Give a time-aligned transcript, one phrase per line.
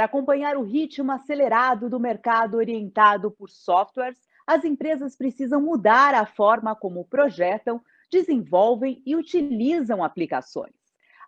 [0.00, 6.24] Para acompanhar o ritmo acelerado do mercado orientado por softwares, as empresas precisam mudar a
[6.24, 10.72] forma como projetam, desenvolvem e utilizam aplicações.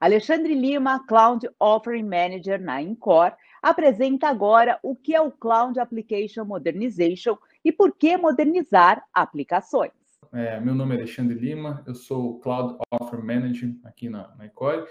[0.00, 6.46] Alexandre Lima, Cloud Offering Manager na Incor, apresenta agora o que é o Cloud Application
[6.46, 9.92] Modernization e por que modernizar aplicações.
[10.32, 14.86] É, meu nome é Alexandre Lima, eu sou Cloud Offer Manager aqui na, na Ecore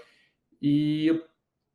[0.62, 1.32] e eu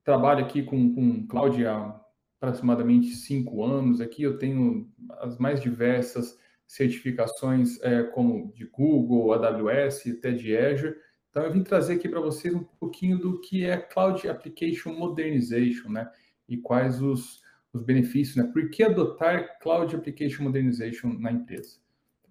[0.07, 2.06] trabalho aqui com, com Cloud há
[2.39, 3.99] aproximadamente cinco anos.
[3.99, 6.37] Aqui eu tenho as mais diversas
[6.67, 10.95] certificações, é, como de Google, AWS, até de Azure.
[11.29, 15.89] Então eu vim trazer aqui para vocês um pouquinho do que é Cloud Application Modernization,
[15.89, 16.09] né?
[16.47, 18.49] E quais os, os benefícios, né?
[18.51, 21.77] Por que adotar Cloud Application Modernization na empresa?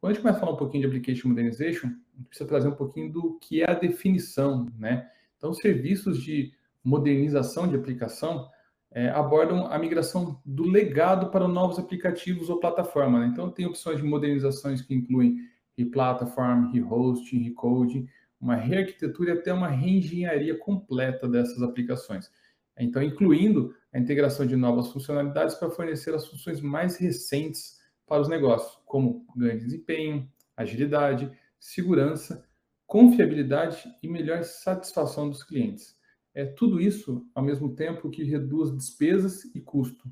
[0.01, 2.69] Quando a gente começa a falar um pouquinho de Application Modernization, a gente precisa trazer
[2.69, 5.09] um pouquinho do que é a definição, né?
[5.37, 6.53] Então, serviços de
[6.83, 8.49] modernização de aplicação
[8.93, 13.21] é, abordam a migração do legado para novos aplicativos ou plataforma.
[13.21, 13.27] Né?
[13.27, 15.39] Então, tem opções de modernizações que incluem
[15.77, 18.09] replatform, rehosting, recoding,
[18.41, 22.31] uma rearquitetura e até uma reengenharia completa dessas aplicações.
[22.79, 28.29] Então, incluindo a integração de novas funcionalidades para fornecer as funções mais recentes para os
[28.29, 32.45] negócios, como ganho de desempenho, agilidade, segurança,
[32.87, 35.96] confiabilidade e melhor satisfação dos clientes.
[36.37, 40.07] É tudo isso ao mesmo tempo que reduz despesas e custo.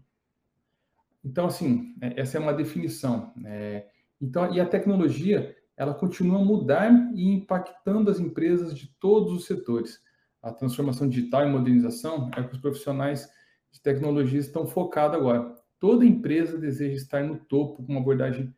[1.23, 3.31] Então, assim, é, essa é uma definição.
[3.45, 9.35] É, então, e a tecnologia, ela continua a mudar e impactando as empresas de todos
[9.35, 10.01] os setores.
[10.43, 13.31] A transformação digital e modernização é que os profissionais
[13.71, 15.55] de tecnologia estão focados agora.
[15.79, 18.51] Toda empresa deseja estar no topo com uma abordagem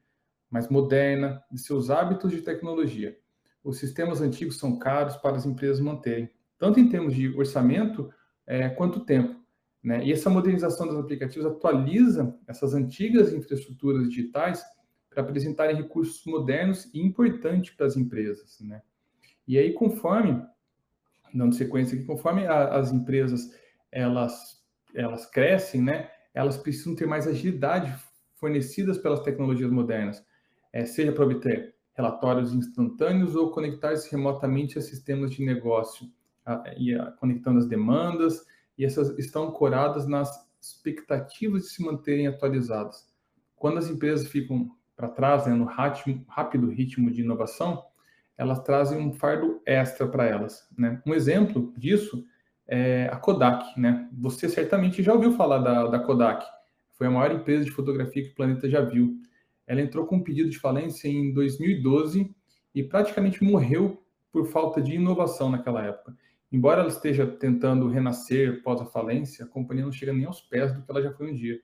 [0.49, 3.19] mais moderna de seus hábitos de tecnologia.
[3.65, 8.11] Os sistemas antigos são caros para as empresas manterem, tanto em termos de orçamento
[8.47, 9.41] é, quanto tempo.
[9.83, 10.05] Né?
[10.05, 14.65] E essa modernização dos aplicativos atualiza essas antigas infraestruturas digitais
[15.09, 18.59] para apresentarem recursos modernos e importantes para as empresas.
[18.61, 18.83] Né?
[19.47, 20.43] E aí, conforme,
[21.33, 23.55] dando sequência aqui, conforme a, as empresas
[23.93, 24.63] elas,
[24.95, 26.11] elas crescem, né?
[26.35, 27.95] elas precisam ter mais agilidade
[28.35, 30.25] fornecidas pelas tecnologias modernas,
[30.73, 36.07] é, seja para obter relatórios instantâneos ou conectar-se remotamente a sistemas de negócio,
[36.77, 38.45] e conectando as demandas,
[38.79, 40.31] e essas estão ancoradas nas
[40.61, 43.07] expectativas de se manterem atualizadas.
[43.55, 47.85] Quando as empresas ficam para trás, né, no rápido ritmo de inovação,
[48.37, 50.69] elas trazem um fardo extra para elas.
[50.77, 51.01] Né?
[51.07, 52.25] Um exemplo disso
[52.67, 53.79] é a Kodak.
[53.79, 54.09] Né?
[54.13, 56.45] Você certamente já ouviu falar da, da Kodak.
[56.93, 59.17] Foi a maior empresa de fotografia que o planeta já viu.
[59.67, 62.35] Ela entrou com um pedido de falência em 2012
[62.75, 66.15] e praticamente morreu por falta de inovação naquela época.
[66.51, 70.73] Embora ela esteja tentando renascer pós a falência, a companhia não chega nem aos pés
[70.73, 71.61] do que ela já foi um dia.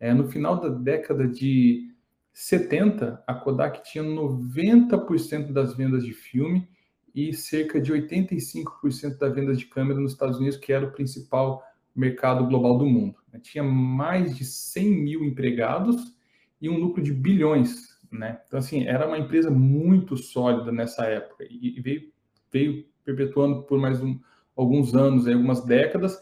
[0.00, 1.94] É, no final da década de
[2.32, 6.68] 70, a Kodak tinha 90% das vendas de filme
[7.14, 11.62] e cerca de 85% das vendas de câmera nos Estados Unidos, que era o principal
[11.94, 13.16] mercado global do mundo.
[13.40, 16.14] Tinha mais de 100 mil empregados
[16.60, 17.94] e um lucro de bilhões.
[18.10, 18.40] Né?
[18.46, 22.12] Então, assim, era uma empresa muito sólida nessa época e veio,
[22.50, 24.18] veio perpetuando por mais um,
[24.56, 26.20] alguns anos, algumas décadas,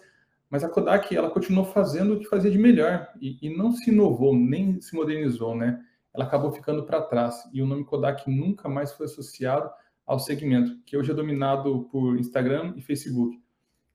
[0.51, 3.91] mas a Kodak ela continuou fazendo o que fazia de melhor e, e não se
[3.91, 5.83] inovou, nem se modernizou, né?
[6.13, 9.71] Ela acabou ficando para trás e o nome Kodak nunca mais foi associado
[10.05, 13.41] ao segmento, que hoje é dominado por Instagram e Facebook.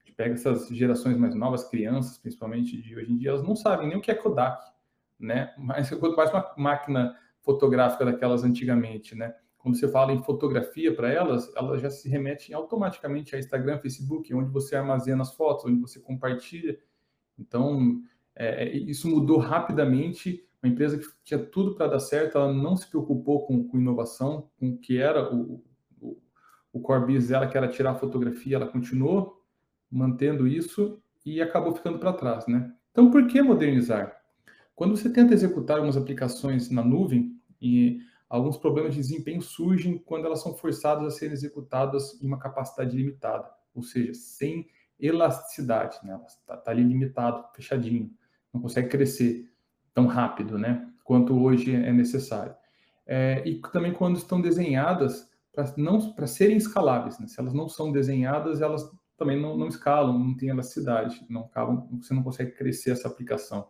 [0.00, 3.86] gente pega essas gerações mais novas, crianças principalmente de hoje em dia, elas não sabem
[3.86, 4.64] nem o que é Kodak,
[5.18, 5.54] né?
[5.56, 9.34] Mas quanto mais uma máquina fotográfica daquelas antigamente, né?
[9.68, 14.32] Quando você fala em fotografia para elas, elas já se remetem automaticamente a Instagram, Facebook,
[14.32, 16.78] onde você armazena as fotos, onde você compartilha.
[17.38, 18.00] Então,
[18.34, 20.42] é, é isso mudou rapidamente.
[20.62, 24.48] Uma empresa que tinha tudo para dar certo, ela não se preocupou com, com inovação,
[24.58, 25.62] com o que era o,
[26.00, 26.16] o,
[26.72, 29.44] o core business dela, que era tirar fotografia, ela continuou
[29.90, 32.72] mantendo isso e acabou ficando para trás, né?
[32.90, 34.16] Então, por que modernizar?
[34.74, 40.26] Quando você tenta executar algumas aplicações na nuvem e alguns problemas de desempenho surgem quando
[40.26, 44.68] elas são forçadas a serem executadas em uma capacidade limitada, ou seja, sem
[45.00, 46.20] elasticidade, né?
[46.26, 48.10] Está tá ali limitado, fechadinho,
[48.52, 49.50] não consegue crescer
[49.94, 50.92] tão rápido, né?
[51.04, 52.54] Quanto hoje é necessário.
[53.06, 57.26] É, e também quando estão desenhadas para não para serem escaláveis, né?
[57.26, 61.88] Se elas não são desenhadas, elas também não, não escalam, não têm elasticidade, não acabam,
[62.00, 63.68] você não consegue crescer essa aplicação.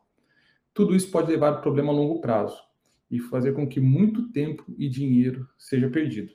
[0.74, 2.67] Tudo isso pode levar a problema a longo prazo
[3.10, 6.32] e fazer com que muito tempo e dinheiro seja perdido.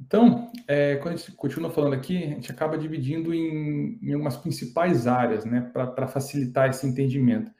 [0.00, 4.36] Então, é, quando a gente continua falando aqui, a gente acaba dividindo em, em umas
[4.36, 7.52] principais áreas, né, para facilitar esse entendimento.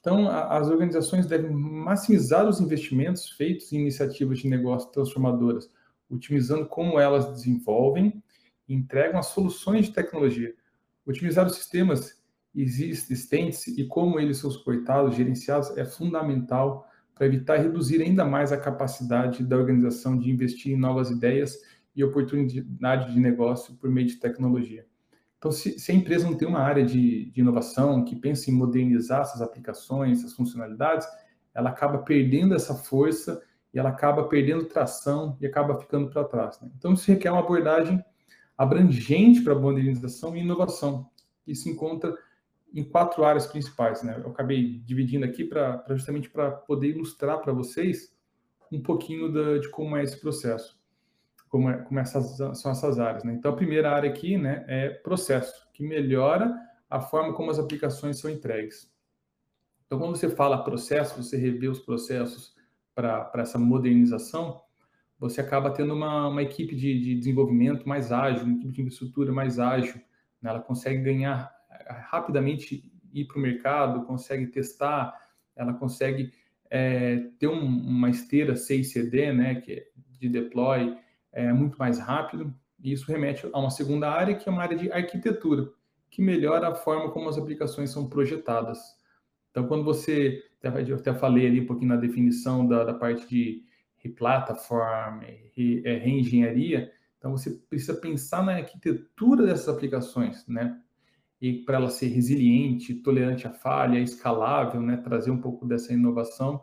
[0.00, 5.70] Então, a, as organizações devem maximizar os investimentos feitos em iniciativas de negócio transformadoras,
[6.10, 8.22] otimizando como elas desenvolvem
[8.68, 10.54] e entregam as soluções de tecnologia.
[11.06, 12.15] Otimizar os sistemas
[12.56, 18.56] existentes e como eles são suportados, gerenciados, é fundamental para evitar reduzir ainda mais a
[18.56, 21.58] capacidade da organização de investir em novas ideias
[21.94, 24.86] e oportunidade de negócio por meio de tecnologia.
[25.38, 28.54] Então, se, se a empresa não tem uma área de, de, inovação que pensa em
[28.54, 31.06] modernizar essas aplicações, essas funcionalidades,
[31.54, 33.42] ela acaba perdendo essa força
[33.72, 36.60] e ela acaba perdendo tração e acaba ficando para trás.
[36.60, 36.70] Né?
[36.76, 38.02] Então, isso requer uma abordagem
[38.56, 41.08] abrangente para a modernização e inovação,
[41.44, 42.16] que se encontra
[42.72, 44.02] em quatro áreas principais.
[44.02, 44.20] Né?
[44.22, 48.14] Eu acabei dividindo aqui para justamente para poder ilustrar para vocês
[48.70, 50.78] um pouquinho da, de como é esse processo,
[51.48, 53.24] como, é, como essas, são essas áreas.
[53.24, 53.34] Né?
[53.34, 56.54] Então, a primeira área aqui né, é processo, que melhora
[56.88, 58.92] a forma como as aplicações são entregues.
[59.86, 62.54] Então, quando você fala processo, você revê os processos
[62.94, 64.60] para essa modernização,
[65.18, 69.32] você acaba tendo uma, uma equipe de, de, desenvolvimento mais ágil, uma equipe de infraestrutura
[69.32, 69.94] mais ágil.
[70.42, 70.50] Né?
[70.50, 71.50] Ela consegue ganhar
[71.94, 75.14] rapidamente ir para o mercado, consegue testar,
[75.54, 76.32] ela consegue
[76.70, 79.86] é, ter um, uma esteira CICD, né, que é
[80.18, 80.96] de deploy,
[81.32, 82.54] é muito mais rápido.
[82.82, 85.70] E isso remete a uma segunda área, que é uma área de arquitetura,
[86.10, 88.78] que melhora a forma como as aplicações são projetadas.
[89.50, 90.42] Então, quando você,
[90.86, 93.64] eu até falei ali um pouquinho na definição da, da parte de
[93.96, 95.20] replatform,
[95.54, 100.80] re, é, reengenharia, então você precisa pensar na arquitetura dessas aplicações, né?
[101.40, 106.62] E para ela ser resiliente, tolerante à falha, escalável, né, trazer um pouco dessa inovação.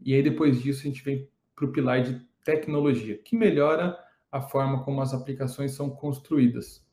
[0.00, 3.96] E aí depois disso a gente vem para o pilar de tecnologia, que melhora
[4.30, 6.84] a forma como as aplicações são construídas.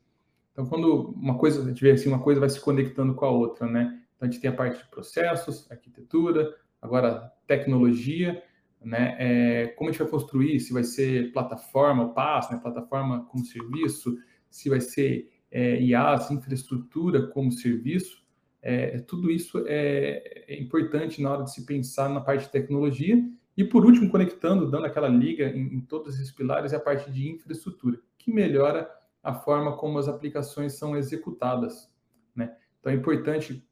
[0.52, 3.30] Então, quando uma coisa, a gente vê assim, uma coisa vai se conectando com a
[3.30, 4.02] outra, né?
[4.16, 8.42] Então, a gente tem a parte de processos, arquitetura, agora tecnologia,
[8.80, 9.16] né?
[9.18, 12.60] É, como a gente vai construir, se vai ser plataforma, PaaS, né?
[12.62, 14.16] Plataforma como serviço,
[14.50, 18.24] se vai ser é, IaaS, infraestrutura como serviço,
[18.60, 23.24] é, tudo isso é, é, importante na hora de se pensar na parte de tecnologia.
[23.56, 27.12] E, por último, conectando, dando aquela liga em, em todos esses pilares, é a parte
[27.12, 28.90] de infraestrutura, que melhora
[29.22, 31.88] a forma como as aplicações são executadas.
[32.36, 32.56] Né?
[32.80, 33.64] Então, é importante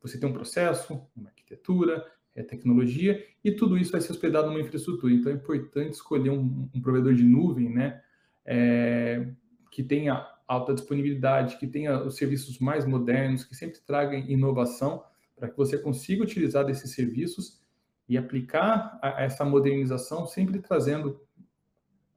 [0.00, 2.06] você ter um processo, uma arquitetura,
[2.36, 5.12] é, tecnologia, e tudo isso vai ser hospedado numa infraestrutura.
[5.12, 8.00] Então, é importante escolher um, um provedor de nuvem, né?
[8.46, 9.26] É,
[9.70, 15.04] que tenha alta disponibilidade, que tenha os serviços mais modernos, que sempre tragam inovação
[15.36, 17.60] para que você consiga utilizar desses serviços
[18.08, 21.20] e aplicar a, essa modernização sempre trazendo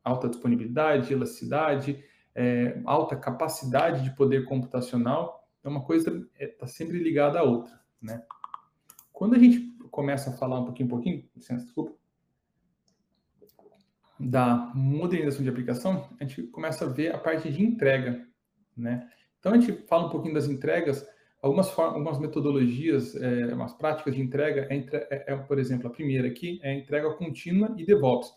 [0.03, 2.03] alta disponibilidade, elasticidade,
[2.35, 5.47] é, alta capacidade de poder computacional.
[5.63, 8.23] É uma coisa está é, tá sempre ligada à outra, né?
[9.11, 11.96] Quando a gente começa a falar um pouquinho, um pouquinho, licença, desculpa,
[14.19, 18.25] da modernização de aplicação, a gente começa a ver a parte de entrega,
[18.75, 19.07] né?
[19.39, 21.07] Então a gente fala um pouquinho das entregas,
[21.41, 25.91] algumas formas, algumas metodologias, é, umas práticas de entrega, é, é, é, por exemplo, a
[25.91, 28.31] primeira aqui é entrega contínua e DevOps.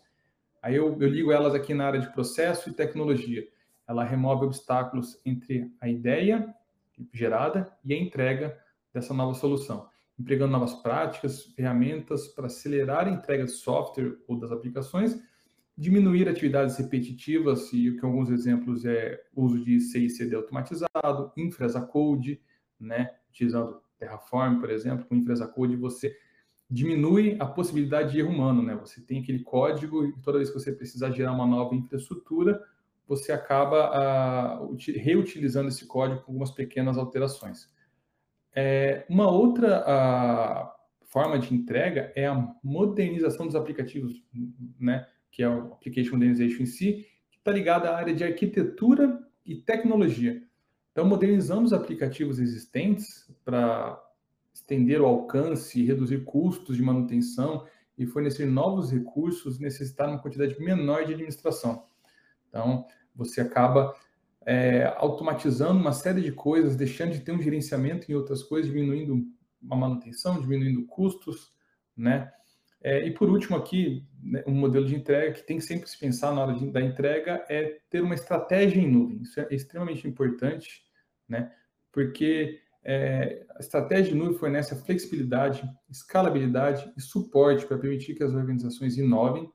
[0.61, 3.43] Aí eu, eu ligo elas aqui na área de processo e tecnologia.
[3.87, 6.53] Ela remove obstáculos entre a ideia
[7.11, 8.57] gerada e a entrega
[8.93, 9.89] dessa nova solução,
[10.19, 15.19] empregando novas práticas, ferramentas para acelerar a entrega de software ou das aplicações
[15.77, 22.41] diminuir atividades repetitivas, e que alguns exemplos é uso de CICD automatizado, infras a code,
[22.79, 26.15] né, utilizando Terraform, por exemplo, com infras a code você
[26.69, 28.75] diminui a possibilidade de erro humano, né?
[28.75, 32.63] Você tem aquele código e toda vez que você precisar gerar uma nova infraestrutura,
[33.05, 37.69] você acaba uh, reutilizando esse código com algumas pequenas alterações.
[38.55, 44.23] É, uma outra uh, forma de entrega é a modernização dos aplicativos,
[44.79, 45.05] né?
[45.31, 49.55] Que é o Application Modernization em si, que está ligado à área de arquitetura e
[49.55, 50.43] tecnologia.
[50.91, 53.99] Então, modernizamos aplicativos existentes para
[54.53, 57.65] estender o alcance, reduzir custos de manutenção
[57.97, 61.85] e fornecer novos recursos, necessitar uma quantidade menor de administração.
[62.49, 62.85] Então,
[63.15, 63.95] você acaba
[64.45, 69.25] é, automatizando uma série de coisas, deixando de ter um gerenciamento em outras coisas, diminuindo
[69.69, 71.53] a manutenção, diminuindo custos,
[71.95, 72.31] né?
[72.83, 75.99] É, e por último aqui, né, um modelo de entrega que tem que sempre se
[75.99, 79.21] pensar na hora de, da entrega é ter uma estratégia em nuvem.
[79.21, 80.81] Isso é extremamente importante,
[81.29, 81.51] né?
[81.91, 88.23] Porque é, a estratégia de nuvem fornece a flexibilidade, escalabilidade e suporte para permitir que
[88.23, 89.47] as organizações inovem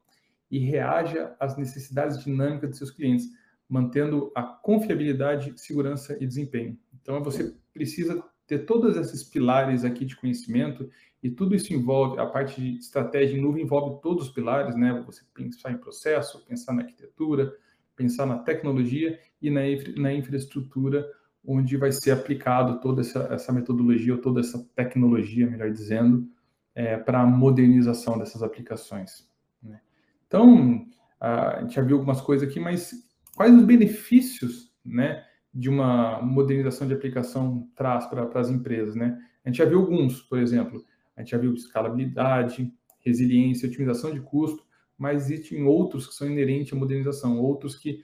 [0.48, 3.26] e reajam às necessidades dinâmicas de seus clientes.
[3.68, 6.78] mantendo a confiabilidade, segurança e desempenho.
[7.02, 10.88] Então, você precisa ter todos esses pilares aqui de conhecimento
[11.22, 15.02] e tudo isso envolve, a parte de estratégia em nuvem envolve todos os pilares, né?
[15.06, 17.52] Você pensar em processo, pensar na arquitetura,
[17.96, 21.04] pensar na tecnologia e na, infra, na infraestrutura
[21.44, 26.28] onde vai ser aplicado toda essa, essa metodologia ou toda essa tecnologia, melhor dizendo,
[26.74, 29.28] é, para a modernização dessas aplicações.
[29.62, 29.80] Né?
[30.26, 30.86] Então,
[31.20, 32.92] a gente já viu algumas coisas aqui, mas
[33.34, 35.24] quais os benefícios né,
[35.56, 38.94] de uma modernização de aplicação traz para as empresas?
[38.94, 39.18] Né?
[39.44, 40.84] A gente já viu alguns, por exemplo,
[41.16, 42.70] a gente já viu escalabilidade,
[43.00, 44.64] resiliência, otimização de custo,
[44.98, 48.02] mas existem outros que são inerentes à modernização, outros que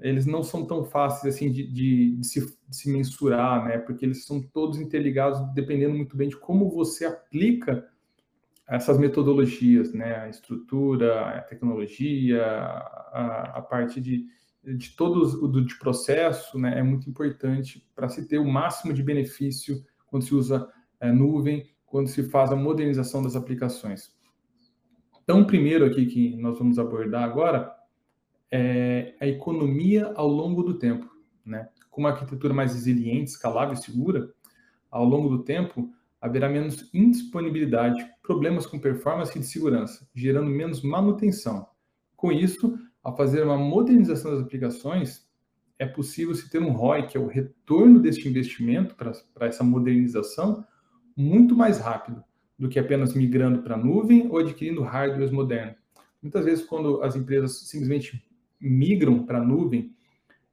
[0.00, 3.78] eles não são tão fáceis assim de, de, de, se, de, se, mensurar, né?
[3.78, 7.86] Porque eles são todos interligados, dependendo muito bem de como você aplica
[8.66, 10.16] essas metodologias, né?
[10.16, 14.26] A estrutura, a tecnologia, a, a parte de,
[14.64, 16.78] de todos o de processo, né?
[16.78, 20.68] É muito importante para se ter o máximo de benefício quando se usa
[21.00, 24.14] é, nuvem, quando se faz a modernização das aplicações.
[25.22, 27.74] Então, o primeiro aqui que nós vamos abordar agora
[28.50, 31.10] é a economia ao longo do tempo,
[31.44, 31.68] né?
[31.90, 34.32] Com uma arquitetura mais resiliente, escalável e segura,
[34.90, 35.90] ao longo do tempo,
[36.20, 41.66] haverá menos indisponibilidade, problemas com performance e de segurança, gerando menos manutenção.
[42.14, 45.26] Com isso, ao fazer uma modernização das aplicações,
[45.78, 50.64] é possível se ter um ROI, que é o retorno deste investimento para essa modernização,
[51.16, 52.22] muito mais rápido
[52.58, 55.76] do que apenas migrando para a nuvem ou adquirindo hardwares modernos.
[56.22, 58.24] Muitas vezes, quando as empresas simplesmente
[58.60, 59.92] migram para a nuvem,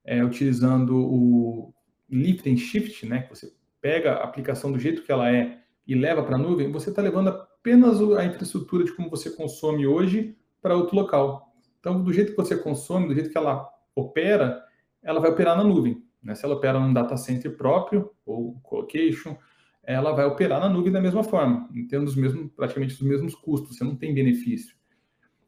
[0.03, 1.71] é, utilizando o
[2.09, 5.93] lift and shift, né, que você pega a aplicação do jeito que ela é e
[5.93, 10.35] leva para a nuvem, você está levando apenas a infraestrutura de como você consome hoje
[10.61, 11.48] para outro local.
[11.79, 14.63] Então, do jeito que você consome, do jeito que ela opera,
[15.01, 16.03] ela vai operar na nuvem.
[16.21, 16.35] Né?
[16.35, 19.37] Se ela opera num data center próprio ou colocation,
[19.83, 23.77] ela vai operar na nuvem da mesma forma, tendo os mesmos, praticamente os mesmos custos,
[23.77, 24.75] você não tem benefício.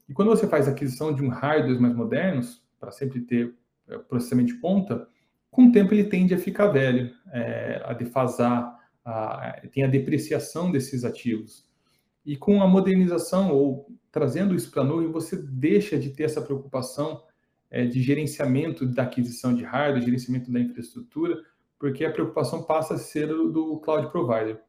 [0.09, 3.53] E quando você faz aquisição de um hardware mais modernos, para sempre ter
[3.87, 5.07] é, processamento de ponta,
[5.49, 10.71] com o tempo ele tende a ficar velho, é, a defasar, a, tem a depreciação
[10.71, 11.69] desses ativos.
[12.25, 16.41] E com a modernização ou trazendo isso para a nuvem, você deixa de ter essa
[16.41, 17.23] preocupação
[17.69, 21.41] é, de gerenciamento da aquisição de hardware, gerenciamento da infraestrutura,
[21.79, 24.61] porque a preocupação passa a ser do cloud provider.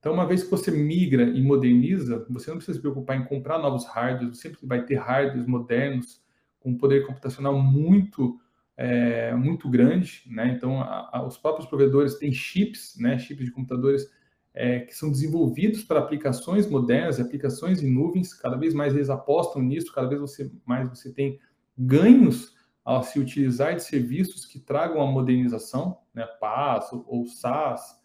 [0.00, 3.58] Então, uma vez que você migra e moderniza, você não precisa se preocupar em comprar
[3.58, 6.22] novos hardwares, sempre vai ter hardwares modernos
[6.60, 8.40] com poder computacional muito
[8.76, 10.54] é, muito grande, né?
[10.56, 13.18] Então, a, a, os próprios provedores têm chips, né?
[13.18, 14.08] Chips de computadores
[14.60, 18.34] é, que são desenvolvidos para aplicações modernas, aplicações em nuvens.
[18.34, 21.38] Cada vez mais eles apostam nisso, cada vez você, mais você tem
[21.78, 26.26] ganhos ao se utilizar de serviços que tragam a modernização, né?
[26.40, 27.96] PaaS ou, ou SaaS.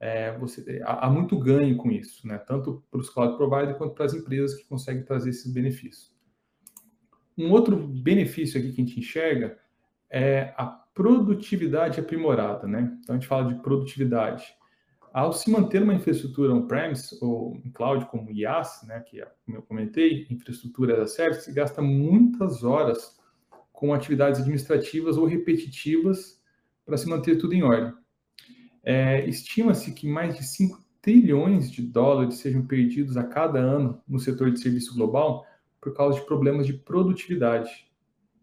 [0.00, 2.38] É, você, há, há, muito ganho com isso, né?
[2.38, 6.12] Tanto para os cloud providers quanto para as empresas que conseguem trazer esses benefícios.
[7.38, 9.56] Um outro benefício aqui que a gente enxerga
[10.10, 12.98] é a produtividade aprimorada, né?
[13.00, 14.58] Então a gente fala de produtividade.
[15.12, 19.58] Ao se manter uma infraestrutura on-premise ou em cloud como IaaS, né, que é, como
[19.58, 23.18] eu comentei, infraestrutura as a service, se gasta muitas horas
[23.72, 26.40] com atividades administrativas ou repetitivas
[26.84, 27.92] para se manter tudo em ordem.
[28.82, 34.18] É, Estima-se que mais de 5 trilhões de dólares sejam perdidos a cada ano no
[34.18, 35.44] setor de serviço global
[35.80, 37.90] por causa de problemas de produtividade.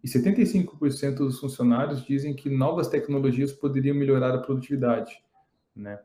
[0.04, 5.22] E 75% dos funcionários dizem que novas tecnologias poderiam melhorar a produtividade.
[5.76, 6.00] Né?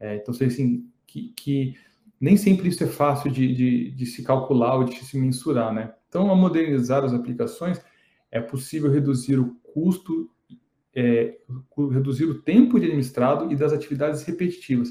[0.00, 1.74] É, então, assim, que, que,
[2.18, 5.72] nem sempre isso é fácil de, de, de, se calcular ou de se mensurar.
[5.72, 5.92] Né?
[6.08, 7.80] Então, ao modernizar as aplicações,
[8.30, 10.30] é possível reduzir o custo,
[10.94, 11.38] é,
[11.92, 14.88] reduzir o tempo de administrado e das atividades repetitivas.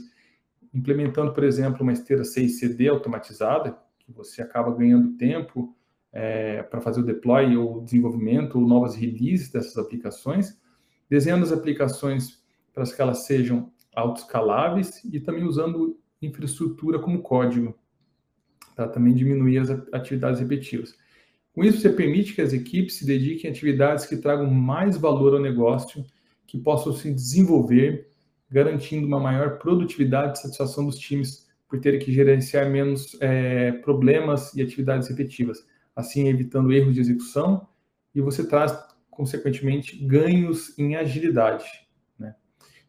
[0.73, 5.75] Implementando, por exemplo, uma esteira 6CD automatizada, que você acaba ganhando tempo
[6.11, 10.59] é, para fazer o deploy ou desenvolvimento ou novas releases dessas aplicações,
[11.09, 17.75] desenhando as aplicações para que elas sejam autoescaláveis e também usando infraestrutura como código,
[18.75, 20.95] para também diminuir as atividades repetitivas.
[21.53, 25.33] Com isso, você permite que as equipes se dediquem a atividades que tragam mais valor
[25.33, 26.05] ao negócio,
[26.45, 28.09] que possam se desenvolver,
[28.49, 34.53] garantindo uma maior produtividade e satisfação dos times por terem que gerenciar menos é, problemas
[34.55, 35.63] e atividades repetitivas
[35.99, 37.67] assim evitando erros de execução,
[38.15, 38.77] e você traz,
[39.11, 41.65] consequentemente, ganhos em agilidade.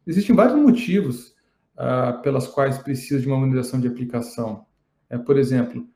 [0.07, 1.35] Existem vários motivos
[1.76, 4.66] uh, pelas quais precisa de uma modernização de aplicação.
[5.09, 5.87] É, por exemplo,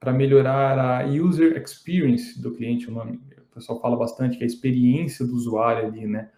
[0.00, 3.20] para melhorar a user experience do cliente, o nome
[3.54, 6.30] pessoal fala bastante, que é a experiência do usuário ali, né?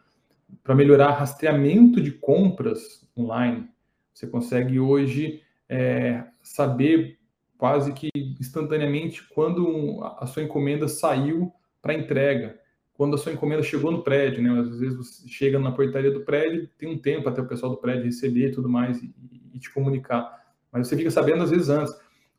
[0.63, 3.69] Para melhorar rastreamento de compras online,
[4.13, 7.19] você consegue hoje é, saber
[7.57, 12.59] quase que instantaneamente quando a sua encomenda saiu para entrega,
[12.95, 14.61] quando a sua encomenda chegou no prédio, né?
[14.61, 17.79] Às vezes você chega na portaria do prédio, tem um tempo até o pessoal do
[17.79, 19.13] prédio receber e tudo mais e,
[19.53, 20.45] e te comunicar.
[20.71, 21.95] Mas você fica sabendo às vezes antes.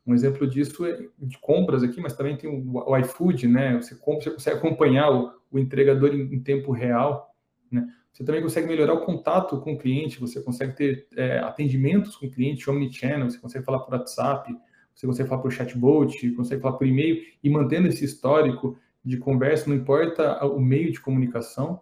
[0.06, 3.76] Um exemplo disso é de compras aqui, mas também tem o, iFood, né?
[3.76, 7.34] Você compra, você consegue acompanhar o, o entregador em, em, tempo real,
[7.70, 7.88] né?
[8.12, 12.26] Você também consegue melhorar o contato com o cliente, você consegue ter é, atendimentos com
[12.26, 14.56] o cliente, omnichannel, você consegue falar por WhatsApp,
[14.94, 19.70] você consegue falar por chatbot, consegue falar por e-mail e mantendo esse histórico de conversa,
[19.70, 21.80] não importa o meio de comunicação,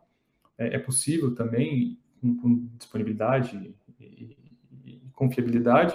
[0.59, 4.37] é, é possível também, com, com disponibilidade e,
[4.85, 5.95] e, confiabilidade,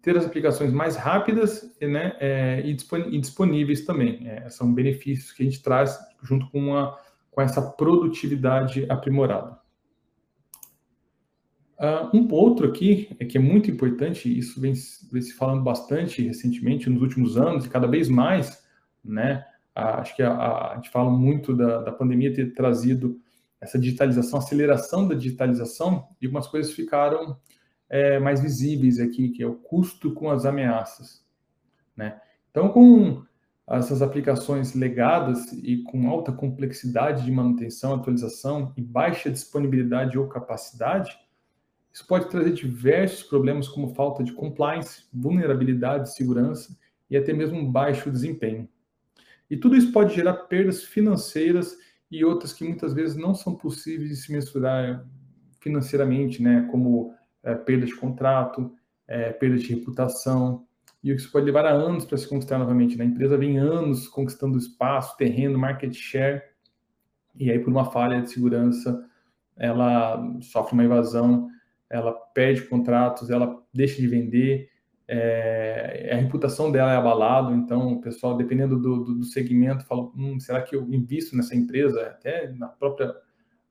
[0.00, 2.74] ter as aplicações mais rápidas né, é, e,
[3.20, 4.26] disponíveis também.
[4.26, 6.96] É, são benefícios que a gente traz junto com, uma,
[7.30, 9.58] com essa produtividade aprimorada.
[11.78, 14.72] Uh, um outro aqui, é que é muito importante, isso vem,
[15.12, 18.64] vem, se falando bastante recentemente, nos últimos anos, e cada vez mais,
[19.04, 19.44] né?
[19.76, 23.20] Acho que a, a, gente fala muito da, da pandemia ter trazido
[23.60, 27.38] essa digitalização, aceleração da digitalização, e algumas coisas ficaram
[27.88, 31.24] é, mais visíveis aqui, que é o custo com as ameaças.
[31.94, 32.18] Né?
[32.50, 33.22] Então, com
[33.68, 41.18] essas aplicações legadas e com alta complexidade de manutenção, atualização e baixa disponibilidade ou capacidade,
[41.92, 46.76] isso pode trazer diversos problemas como falta de compliance, vulnerabilidade de segurança
[47.10, 48.68] e até mesmo baixo desempenho.
[49.50, 51.76] E tudo isso pode gerar perdas financeiras
[52.10, 55.06] e outras que muitas vezes não são possíveis de se mensurar
[55.60, 57.12] financeiramente, né, como
[57.42, 58.72] é, perda de contrato,
[59.06, 60.64] é, perda de reputação,
[61.02, 62.96] e isso pode levar a anos para se conquistar novamente.
[62.96, 63.04] Né?
[63.04, 66.42] A empresa vem anos conquistando espaço, terreno, market share,
[67.34, 69.04] e aí por uma falha de segurança
[69.56, 71.48] ela sofre uma invasão
[71.88, 74.68] ela perde contratos, ela deixa de vender,
[75.08, 80.10] é, a reputação dela é abalada, então o pessoal, dependendo do, do, do segmento, fala,
[80.16, 82.00] hum, será que eu invisto nessa empresa?
[82.02, 83.14] Até na própria,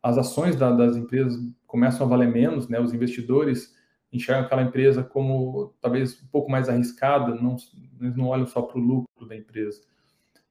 [0.01, 2.79] as ações da, das empresas começam a valer menos, né?
[2.79, 3.73] Os investidores
[4.13, 7.57] enxergam aquela empresa como talvez um pouco mais arriscada, não,
[7.99, 9.81] eles não olham só para o lucro da empresa.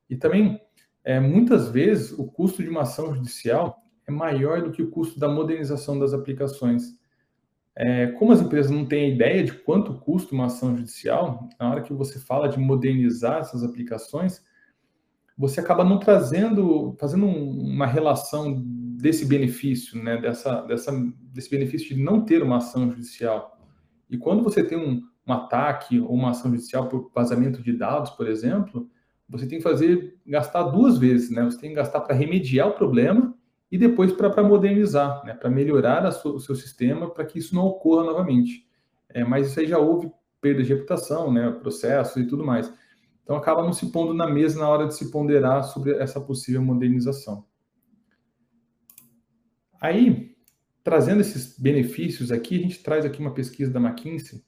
[0.09, 0.61] E também,
[1.03, 5.18] é, muitas vezes, o custo de uma ação judicial é maior do que o custo
[5.18, 6.94] da modernização das aplicações.
[7.77, 11.83] É, como as empresas não têm ideia de quanto custa uma ação judicial, na hora
[11.83, 14.43] que você fala de modernizar essas aplicações,
[15.37, 18.63] você acaba não trazendo, fazendo uma relação
[18.97, 20.93] desse benefício, né, dessa, dessa,
[21.33, 23.59] desse benefício de não ter uma ação judicial.
[24.09, 28.11] E quando você tem um, um ataque ou uma ação judicial por vazamento de dados,
[28.11, 28.89] por exemplo,
[29.29, 31.43] você tem que fazer, gastar duas vezes, né?
[31.45, 33.35] Você tem que gastar para remediar o problema
[33.75, 37.67] e depois para modernizar, né, para melhorar sua, o seu sistema para que isso não
[37.67, 38.65] ocorra novamente.
[39.09, 42.73] É, mas isso aí já houve perda de reputação, né, processos e tudo mais.
[43.25, 46.63] Então acaba não se pondo na mesa na hora de se ponderar sobre essa possível
[46.63, 47.45] modernização.
[49.81, 50.37] Aí,
[50.85, 54.41] trazendo esses benefícios aqui, a gente traz aqui uma pesquisa da McKinsey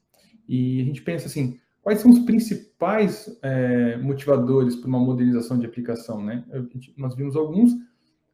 [0.47, 5.65] e a gente pensa assim, quais são os principais é, motivadores para uma modernização de
[5.65, 6.45] aplicação, né?
[6.95, 7.73] Nós vimos alguns,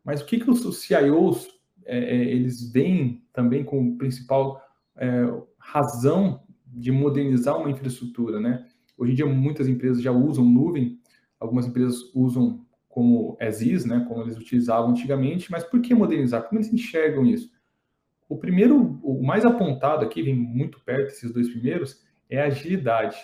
[0.03, 1.47] mas o que, que os CIOs
[1.85, 4.61] é, é, eles veem também como principal
[4.97, 5.25] é,
[5.57, 8.65] razão de modernizar uma infraestrutura, né?
[8.97, 10.99] Hoje em dia muitas empresas já usam nuvem,
[11.39, 16.43] algumas empresas usam como as né, como eles utilizavam antigamente, mas por que modernizar?
[16.43, 17.51] Como eles enxergam isso?
[18.29, 23.17] O primeiro, o mais apontado aqui, vem muito perto esses dois primeiros, é a agilidade.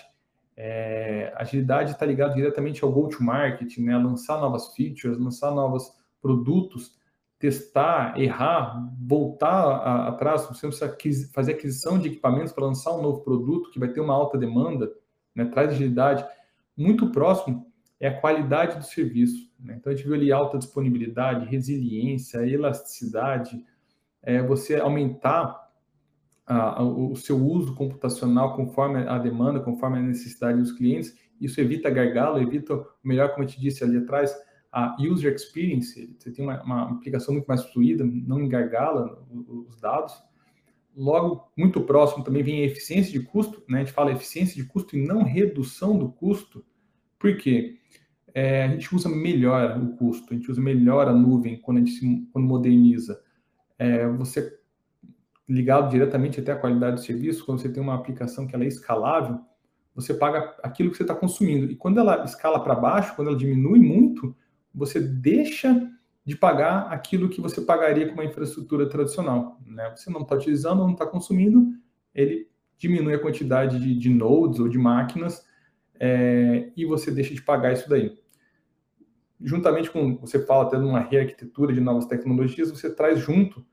[0.56, 6.98] É, agilidade está ligado diretamente ao go-to-market, né, lançar novas features, lançar novas produtos,
[7.38, 13.70] testar, errar, voltar atrás, você precisa fazer aquisição de equipamentos para lançar um novo produto
[13.70, 14.92] que vai ter uma alta demanda,
[15.34, 16.24] né, traz agilidade.
[16.76, 17.66] Muito próximo
[17.98, 19.50] é a qualidade do serviço.
[19.58, 19.76] Né?
[19.78, 23.64] Então, a gente viu ali alta disponibilidade, resiliência, elasticidade,
[24.22, 25.70] é, você aumentar
[26.46, 31.16] a, a, o seu uso computacional conforme a demanda, conforme a necessidade dos clientes.
[31.40, 34.34] Isso evita gargalo, evita, melhor, como eu te disse ali atrás,
[34.72, 40.14] a user experience, você tem uma, uma aplicação muito mais fluida, não engargala os dados.
[40.96, 43.78] Logo, muito próximo também vem a eficiência de custo, né?
[43.78, 46.64] A gente fala eficiência de custo e não redução do custo,
[47.18, 47.78] porque
[48.34, 51.80] é, a gente usa melhor o custo, a gente usa melhor a nuvem quando a
[51.80, 53.20] gente se, quando moderniza.
[53.78, 54.58] É, você
[55.48, 58.68] ligado diretamente até a qualidade do serviço, quando você tem uma aplicação que ela é
[58.68, 59.40] escalável,
[59.94, 61.70] você paga aquilo que você está consumindo.
[61.70, 64.36] E quando ela escala para baixo, quando ela diminui muito,
[64.74, 65.90] você deixa
[66.24, 69.58] de pagar aquilo que você pagaria com uma infraestrutura tradicional.
[69.66, 69.92] Né?
[69.96, 71.72] Você não está utilizando, não está consumindo,
[72.14, 75.44] ele diminui a quantidade de, de nodes ou de máquinas
[75.98, 78.18] é, e você deixa de pagar isso daí.
[79.40, 83.64] Juntamente com, você fala até de uma rearquitetura de novas tecnologias, você traz junto,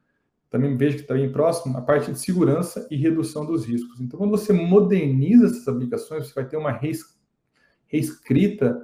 [0.50, 4.00] também vejo que está bem próximo, a parte de segurança e redução dos riscos.
[4.00, 7.17] Então, quando você moderniza essas aplicações, você vai ter uma reescrita,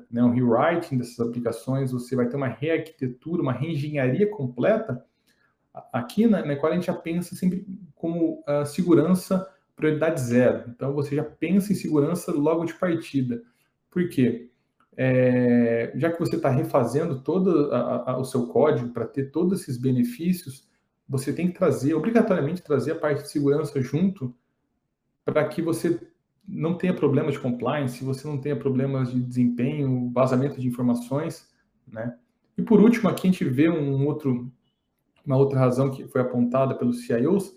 [0.09, 5.03] né, um rewriting dessas aplicações, você vai ter uma rearquitetura, uma reengenharia completa,
[5.91, 10.69] aqui na, na a gente já pensa sempre como uh, segurança prioridade zero.
[10.69, 13.41] Então você já pensa em segurança logo de partida.
[13.89, 14.49] Por quê?
[14.95, 19.61] É, já que você está refazendo todo a, a, o seu código para ter todos
[19.61, 20.69] esses benefícios,
[21.09, 24.33] você tem que trazer, obrigatoriamente trazer a parte de segurança junto
[25.25, 25.99] para que você
[26.47, 31.47] não tenha problemas de compliance, você não tenha problemas de desempenho, vazamento de informações,
[31.88, 32.17] né?
[32.58, 34.51] E por último, aqui a gente vê um outro,
[35.25, 37.53] uma outra razão que foi apontada pelos CIOs,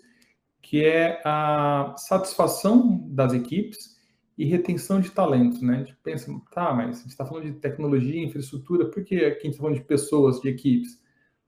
[0.61, 3.95] que é a satisfação das equipes
[4.37, 5.75] e retenção de talentos, né?
[5.75, 9.25] A gente pensa, tá, mas a gente está falando de tecnologia, infraestrutura, por que aqui
[9.25, 11.01] a gente está falando de pessoas, de equipes?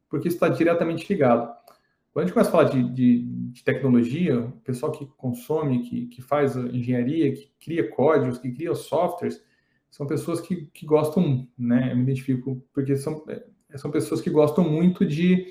[0.09, 1.53] Porque isso está diretamente ligado.
[2.19, 6.07] Quando a gente começa a falar de, de, de tecnologia, o pessoal que consome, que,
[6.07, 9.41] que faz engenharia, que cria códigos, que cria softwares,
[9.89, 11.93] são pessoas que, que gostam, né?
[11.93, 15.47] Eu me identifico, porque são, é, são pessoas que gostam muito de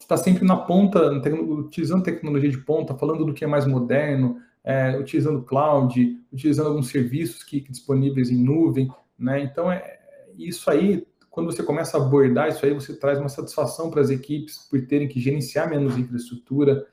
[0.00, 4.98] estar sempre na ponta, utilizando tecnologia de ponta, falando do que é mais moderno, é,
[4.98, 9.42] utilizando cloud, utilizando alguns serviços que, que disponíveis em nuvem, né?
[9.42, 10.00] Então é
[10.38, 11.06] isso aí
[11.38, 14.84] quando você começa a abordar isso aí, você traz uma satisfação para as equipes por
[14.88, 16.84] terem que gerenciar menos infraestrutura,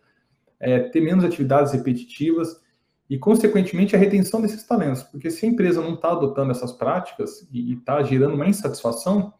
[0.60, 2.62] é, ter menos atividades repetitivas
[3.10, 5.01] e, consequentemente, a retenção desses talentos.
[5.01, 9.34] Porque se a empresa não está adotando essas práticas e está gerando uma insatisfação,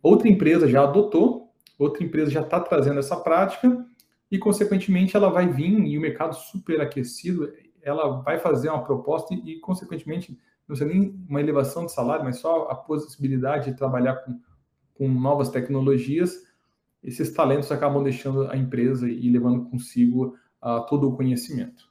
[0.00, 3.84] outra empresa já adotou, outra empresa já está trazendo essa prática
[4.30, 9.54] e, consequentemente, ela vai vir e o mercado superaquecido, ela vai fazer uma proposta e,
[9.54, 14.16] e consequentemente, não seja nem uma elevação de salário, mas só a possibilidade de trabalhar
[14.16, 14.38] com,
[14.94, 16.46] com novas tecnologias,
[17.02, 21.88] esses talentos acabam deixando a empresa e levando consigo uh, todo o conhecimento.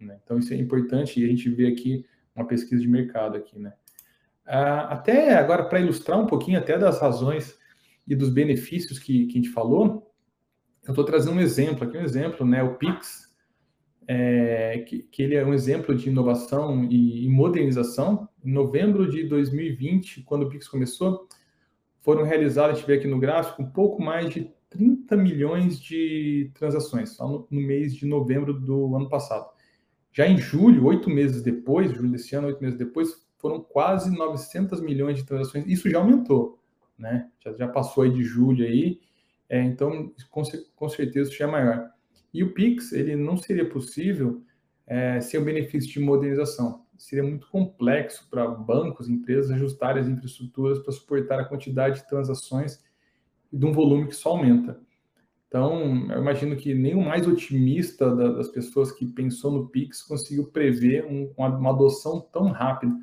[0.00, 0.18] Né?
[0.22, 2.04] Então, isso é importante e a gente vê aqui
[2.34, 3.72] uma pesquisa de mercado aqui, né?
[4.46, 7.56] Uh, até agora, para ilustrar um pouquinho até das razões
[8.06, 10.12] e dos benefícios que, que a gente falou,
[10.84, 12.62] eu estou trazendo um exemplo aqui, um exemplo, né?
[12.62, 13.31] O Pix,
[14.14, 18.28] é, que, que, ele é um exemplo de inovação e, e, modernização.
[18.44, 21.26] Em novembro de 2020, quando o Pix começou,
[22.02, 26.50] foram realizadas, a gente vê aqui no gráfico, um pouco mais de 30 milhões de
[26.54, 29.48] transações, só no, no mês de novembro do ano passado.
[30.12, 34.82] Já em julho, oito meses depois, julho desse ano, oito meses depois, foram quase 900
[34.82, 35.66] milhões de transações.
[35.66, 36.58] Isso já aumentou,
[36.98, 37.30] né?
[37.42, 39.00] Já, já passou aí de julho aí,
[39.48, 40.42] é, então com,
[40.76, 41.90] com certeza isso já é maior.
[42.32, 44.42] E o Pix, ele não seria possível
[44.86, 46.84] é, sem o benefício de modernização.
[46.96, 52.82] Seria muito complexo para bancos, empresas ajustarem as infraestruturas para suportar a quantidade de transações
[53.52, 54.80] e de um volume que só aumenta.
[55.48, 60.46] Então, eu imagino que nem o mais otimista das pessoas que pensou no Pix conseguiu
[60.46, 61.04] prever
[61.36, 62.94] uma adoção tão rápida.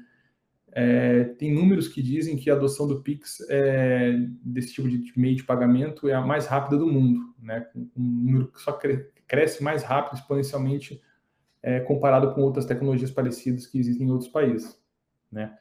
[0.72, 5.36] É, tem números que dizem que a adoção do Pix é, desse tipo de meio
[5.36, 7.68] de pagamento é a mais rápida do mundo, né?
[7.76, 8.72] Um número que só
[9.30, 11.02] cresce mais rápido exponencialmente
[11.62, 14.78] é, comparado com outras tecnologias parecidas que existem em outros países,
[15.32, 15.58] né?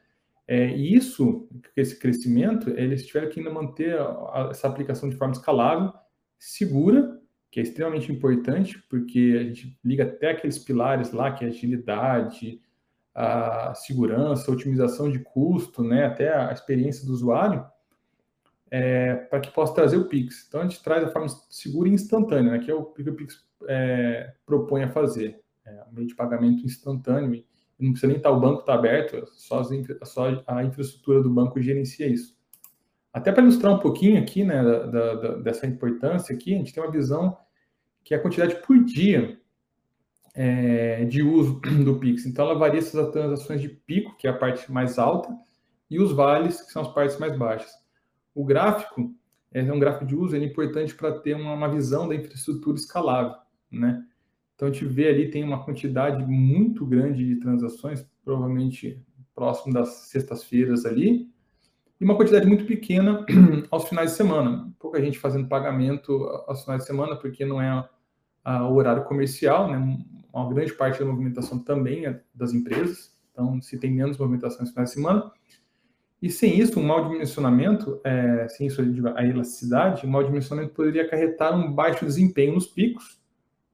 [0.46, 5.34] É, e isso, esse crescimento, eles tiveram que ainda manter a, essa aplicação de forma
[5.34, 5.92] escalável,
[6.38, 11.48] segura, que é extremamente importante, porque a gente liga até aqueles pilares lá, que é
[11.48, 12.62] agilidade,
[13.14, 17.66] a segurança, a otimização de custo, né, até a experiência do usuário,
[18.70, 20.46] é, para que possa trazer o Pix.
[20.48, 23.47] Então, a gente traz a forma segura e instantânea, né, que é o o Pix
[23.66, 25.40] é, propõe a fazer.
[25.64, 27.44] É um meio de pagamento instantâneo,
[27.78, 29.68] não precisa nem estar, o banco está aberto, só, as,
[30.04, 32.36] só, a infraestrutura do banco gerencia isso.
[33.12, 36.82] Até para ilustrar um pouquinho aqui, né, da, da, dessa importância aqui, a gente tem
[36.82, 37.36] uma visão
[38.04, 39.38] que é a quantidade por dia
[40.34, 42.26] é, de uso do Pix.
[42.26, 45.28] Então, ela varia essas transações de pico, que é a parte mais alta,
[45.90, 47.70] e os vales, que são as partes mais baixas.
[48.34, 49.14] O gráfico
[49.52, 53.36] é um gráfico de uso, é importante para ter uma, uma visão da infraestrutura escalável
[53.70, 54.04] né?
[54.54, 59.00] Então a gente vê ali tem uma quantidade muito grande de transações, provavelmente
[59.34, 61.30] próximo das sextas-feiras ali,
[62.00, 63.24] e uma quantidade muito pequena
[63.70, 64.72] aos finais de semana.
[64.78, 66.12] Pouca gente fazendo pagamento
[66.46, 67.88] aos finais de semana, porque não é
[68.44, 69.98] o horário comercial, né?
[70.32, 74.70] Uma grande parte da movimentação também é das empresas, então se tem menos movimentação aos
[74.70, 75.30] finais de semana.
[76.20, 78.82] E sem isso, um mau dimensionamento, é, sem isso
[79.14, 83.20] a elasticidade, um mau dimensionamento poderia acarretar um baixo desempenho nos picos,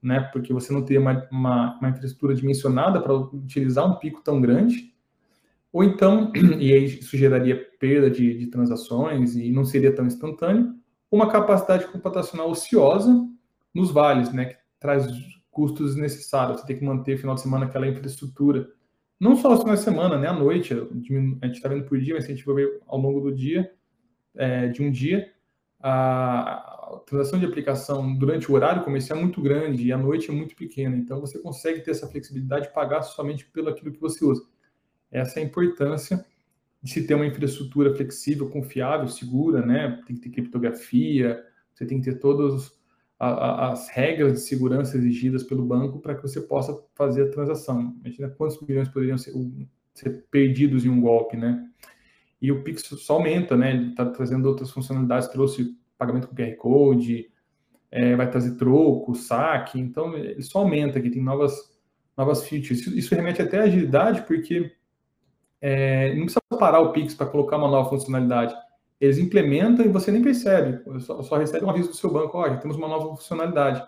[0.04, 0.20] né?
[0.32, 4.94] Porque você não teria uma, uma, uma infraestrutura dimensionada para utilizar um pico tão grande.
[5.72, 10.74] Ou então, e aí isso geraria perda de, de transações e não seria tão instantâneo,
[11.10, 13.12] uma capacidade computacional ociosa
[13.72, 14.46] nos vales, né?
[14.46, 15.06] Que traz
[15.50, 16.60] custos necessários.
[16.60, 18.68] Você tem que manter final de semana aquela infraestrutura
[19.18, 22.14] não só aos finais de semana, né, à noite, a gente está vendo por dia,
[22.14, 23.70] mas se a gente for ver ao longo do dia,
[24.34, 25.32] é, de um dia,
[25.80, 30.34] a transação de aplicação durante o horário comercial é muito grande e à noite é
[30.34, 30.96] muito pequena.
[30.96, 34.42] Então, você consegue ter essa flexibilidade de pagar somente pelo aquilo que você usa.
[35.10, 36.24] Essa é a importância
[36.82, 40.02] de se ter uma infraestrutura flexível, confiável, segura, né?
[40.06, 42.72] Tem que ter criptografia, você tem que ter todos
[43.18, 47.30] a, a, as regras de segurança exigidas pelo banco para que você possa fazer a
[47.30, 47.96] transação.
[48.00, 49.32] Imagina quantos milhões poderiam ser,
[49.94, 51.64] ser perdidos em um golpe, né?
[52.40, 53.72] E o Pix só aumenta, né?
[53.72, 57.30] Ele está trazendo outras funcionalidades, trouxe pagamento com QR Code,
[57.90, 61.52] é, vai trazer troco, saque, então ele só aumenta aqui, tem novas,
[62.16, 62.80] novas features.
[62.80, 64.72] Isso, isso remete até à agilidade, porque
[65.60, 68.54] é, não precisa parar o Pix para colocar uma nova funcionalidade.
[69.00, 72.56] Eles implementam e você nem percebe, só, só recebe um aviso do seu banco, olha,
[72.58, 73.82] temos uma nova funcionalidade.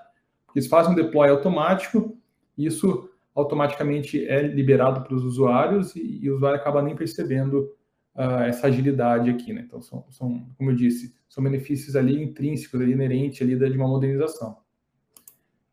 [0.55, 2.16] Eles fazem um deploy automático,
[2.57, 7.71] isso automaticamente é liberado para os usuários e, e, o usuário acaba nem percebendo
[8.16, 9.62] uh, essa agilidade aqui, né?
[9.66, 13.88] Então, são, são, como eu disse, são benefícios ali intrínsecos, ali, inerentes ali de uma
[13.88, 14.59] modernização.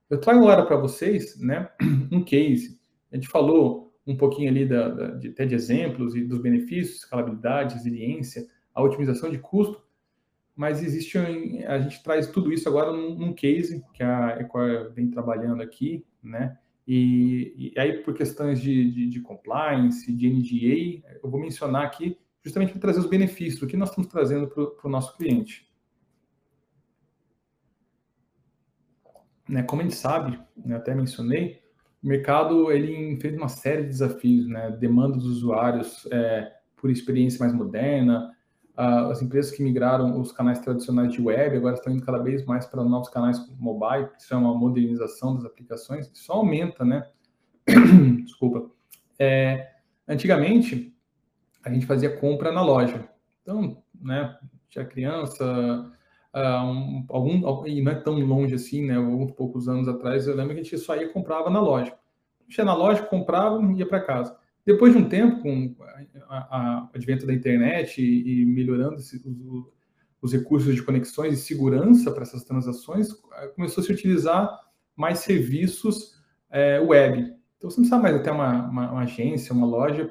[0.10, 1.69] Eu trago agora para vocês, né,
[2.12, 2.79] um case.
[3.12, 6.97] A gente falou um pouquinho ali da, da, de, até de exemplos e dos benefícios,
[6.97, 9.82] escalabilidade, resiliência, a otimização de custo,
[10.56, 15.10] mas existe, a gente traz tudo isso agora num, num case que a Equar vem
[15.10, 16.58] trabalhando aqui, né?
[16.86, 22.17] E, e aí, por questões de, de, de, compliance, de NDA, eu vou mencionar aqui
[22.43, 25.71] justamente para trazer os benefícios, o que nós estamos trazendo para o nosso cliente.
[29.47, 31.62] Né, como a gente sabe, né, até mencionei,
[32.03, 34.71] o mercado ele enfrenta uma série de desafios, né?
[34.71, 38.34] Demanda dos usuários é, por experiência mais moderna,
[38.75, 42.65] as empresas que migraram os canais tradicionais de web agora estão indo cada vez mais
[42.65, 47.08] para novos canais mobile, isso é uma modernização das aplicações, só aumenta, né?
[48.23, 48.71] Desculpa.
[49.19, 49.73] É,
[50.08, 50.92] antigamente,
[51.63, 53.08] a gente fazia compra na loja.
[53.41, 54.38] Então, né,
[54.69, 55.91] tinha criança,
[56.34, 58.95] uh, um, algum, e não é tão longe assim, né?
[58.95, 61.93] Alguns poucos anos atrás, eu lembro que a gente só ia comprava na loja.
[62.58, 64.36] Ia na loja, comprava e ia para casa.
[64.65, 69.65] Depois de um tempo, com o advento da internet e, e melhorando esse, os,
[70.21, 73.10] os, recursos de conexões e segurança para essas transações,
[73.56, 74.58] começou a se utilizar
[74.95, 76.17] mais serviços
[76.49, 77.36] é, web.
[77.58, 80.10] Então, você não precisa mais até uma, uma, uma agência, uma loja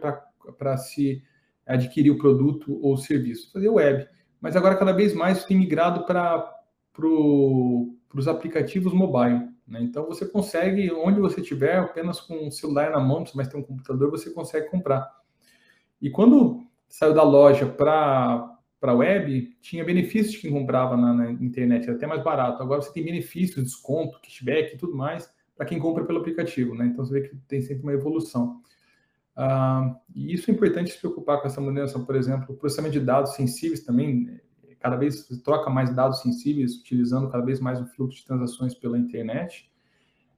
[0.58, 1.22] para se
[1.66, 3.52] adquirir o produto ou o serviço.
[3.52, 4.06] Fazer web.
[4.40, 6.52] Mas agora, cada vez mais, tem migrado para
[6.92, 9.48] pro, os aplicativos mobile.
[9.66, 9.82] Né?
[9.82, 13.64] Então você consegue, onde você estiver, apenas com o celular na mão, mas tem um
[13.64, 15.08] computador, você consegue comprar.
[16.00, 21.30] E quando saiu da loja para a web, tinha benefícios de quem comprava na, na,
[21.30, 22.62] internet, era até mais barato.
[22.62, 26.74] Agora você tem benefícios, desconto, cashback e tudo mais para quem compra pelo aplicativo.
[26.74, 26.86] Né?
[26.86, 28.60] Então você vê que tem sempre uma evolução.
[30.14, 33.34] E isso é importante se preocupar com essa mudança, por exemplo, o processamento de dados
[33.34, 34.40] sensíveis também
[34.82, 38.98] cada vez troca mais dados sensíveis, utilizando cada vez mais o fluxo de transações pela
[38.98, 39.70] internet.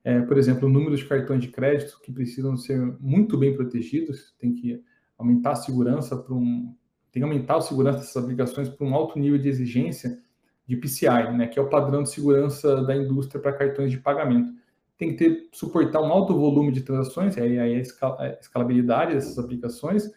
[0.04, 4.34] É, por exemplo, o número de cartões de crédito que precisam ser muito bem protegidos,
[4.38, 4.82] tem que
[5.16, 6.74] aumentar a segurança para um,
[7.10, 10.22] tem que aumentar a segurança dessas aplicações para um alto nível de exigência
[10.66, 14.52] de PCI, né, que é o padrão de segurança da indústria para cartões de pagamento.
[14.96, 20.10] Tem que ter, suportar um alto volume de transações, aí a escalabilidade dessas aplicações.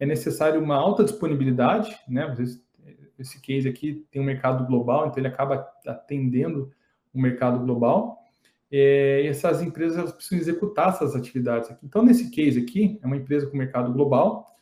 [0.00, 2.34] É necessário uma alta disponibilidade, né,
[3.18, 6.70] esse case aqui tem um mercado global, então ele acaba atendendo
[7.12, 8.18] o mercado global.
[8.70, 11.86] É, essas empresas elas precisam executar essas atividades aqui.
[11.86, 14.52] Então, nesse case aqui, é uma empresa com mercado global.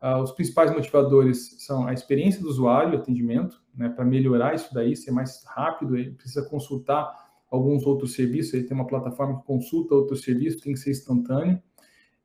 [0.00, 4.96] Ah, os principais motivadores são a experiência do usuário, atendimento, né, para melhorar isso daí,
[4.96, 9.94] ser mais rápido, ele precisa consultar alguns outros serviços, ele tem uma plataforma que consulta
[9.94, 11.60] outros serviços, tem que ser instantâneo.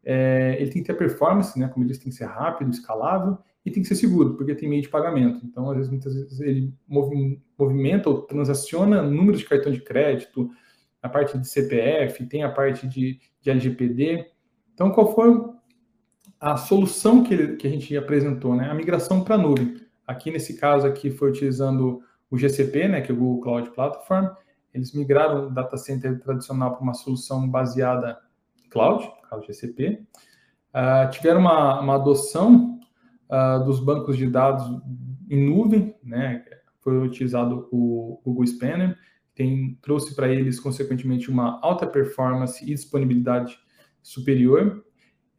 [0.03, 3.37] É, ele tem que ter performance, né, como eu disse, tem que ser rápido, escalável,
[3.65, 5.43] e tem que ser seguro, porque tem meio de pagamento.
[5.43, 10.51] Então, às vezes, muitas vezes ele movimenta ou transaciona números de cartão de crédito,
[11.01, 14.27] a parte de CPF, tem a parte de, de LGPD.
[14.73, 15.43] Então, qual foi
[16.39, 18.55] a solução que, que a gente apresentou?
[18.55, 18.69] Né?
[18.69, 19.75] A migração para a nuvem.
[20.05, 24.27] Aqui, nesse caso, aqui foi utilizando o GCP, né, que é o Google Cloud Platform.
[24.75, 28.19] Eles migraram o data center tradicional para uma solução baseada
[28.63, 30.05] em cloud, cloud GCP.
[30.73, 32.77] Uh, tiveram uma, uma adoção
[33.29, 34.63] uh, dos bancos de dados
[35.29, 36.43] em nuvem, né?
[36.81, 38.95] Foi utilizado o Google Spanner,
[39.33, 43.57] tem, trouxe para eles, consequentemente, uma alta performance e disponibilidade
[44.03, 44.83] superior.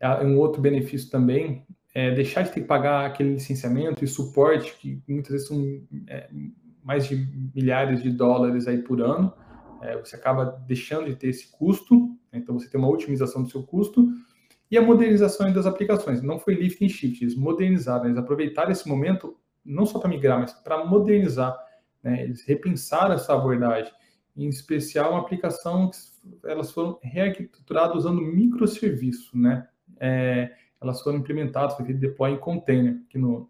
[0.00, 4.76] Ah, um outro benefício também é deixar de ter que pagar aquele licenciamento e suporte,
[4.78, 5.64] que muitas vezes são
[6.08, 6.28] é,
[6.86, 7.16] mais de
[7.52, 9.32] milhares de dólares aí por ano.
[9.82, 12.38] É, você acaba deixando de ter esse custo, né?
[12.38, 14.08] então você tem uma otimização do seu custo.
[14.70, 16.22] E a modernização das aplicações.
[16.22, 20.38] Não foi lift and shift, eles modernizaram, eles aproveitaram esse momento não só para migrar,
[20.38, 21.58] mas para modernizar.
[22.02, 22.22] Né?
[22.22, 23.92] Eles repensaram essa abordagem.
[24.36, 25.98] Em especial, uma aplicação que
[26.44, 29.66] elas foram rearquitecturadas usando microserviço, né?
[29.98, 33.48] É, elas foram implementadas, foi feito deploy em container, que no,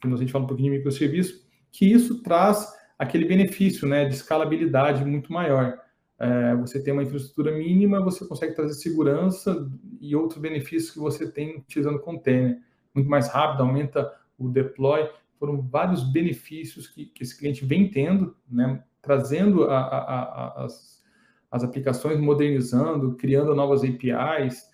[0.00, 1.45] que a gente fala um pouquinho de microserviço,
[1.76, 2.66] que isso traz
[2.98, 5.78] aquele benefício né, de escalabilidade muito maior.
[6.18, 11.30] É, você tem uma infraestrutura mínima, você consegue trazer segurança e outros benefícios que você
[11.30, 12.58] tem utilizando container.
[12.94, 15.06] Muito mais rápido, aumenta o deploy.
[15.38, 21.04] Foram vários benefícios que, que esse cliente vem tendo, né, trazendo a, a, a, as,
[21.50, 24.64] as aplicações, modernizando, criando novas APIs,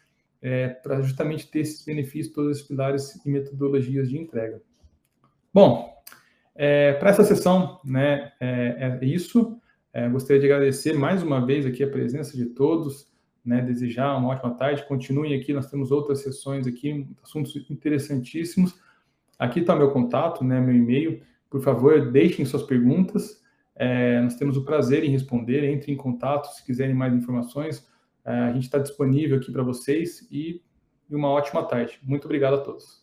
[0.41, 4.62] é, para justamente ter esses benefícios, todos esses pilares e metodologias de entrega.
[5.53, 5.93] Bom,
[6.55, 9.59] é, para essa sessão, né, é, é isso.
[9.93, 13.07] É, gostaria de agradecer mais uma vez aqui a presença de todos,
[13.45, 14.87] né, desejar uma ótima tarde.
[14.87, 18.75] Continuem aqui, nós temos outras sessões aqui, assuntos interessantíssimos.
[19.38, 21.23] Aqui está meu contato, né, meu e-mail.
[21.51, 23.43] Por favor, deixem suas perguntas.
[23.75, 25.65] É, nós temos o prazer em responder.
[25.65, 27.87] Entre em contato se quiserem mais informações.
[28.25, 30.62] É, a gente está disponível aqui para vocês e,
[31.11, 31.99] uma ótima tarde.
[32.03, 33.03] Muito obrigado a todos.